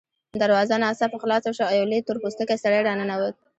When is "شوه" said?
1.57-1.67